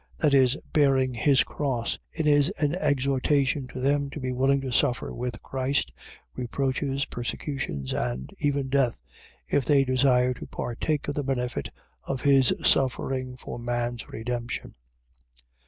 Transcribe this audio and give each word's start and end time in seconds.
.That 0.17 0.33
is, 0.33 0.57
bearing 0.73 1.13
his 1.13 1.43
cross. 1.43 1.99
It 2.11 2.25
is 2.25 2.49
an 2.57 2.73
exhortation 2.73 3.67
to 3.67 3.79
them 3.79 4.09
to 4.09 4.19
be 4.19 4.31
willing 4.31 4.59
to 4.61 4.71
suffer 4.71 5.13
with 5.13 5.39
Christ, 5.43 5.91
reproaches, 6.33 7.05
persecutions, 7.05 7.93
and 7.93 8.33
even 8.39 8.67
death, 8.67 9.03
if 9.47 9.63
they 9.63 9.83
desire 9.85 10.33
to 10.33 10.47
partake 10.47 11.07
of 11.07 11.13
the 11.13 11.23
benefit 11.23 11.69
of 12.01 12.21
his 12.21 12.51
suffering 12.65 13.37
for 13.37 13.59
man's 13.59 14.09
redemption. 14.09 14.73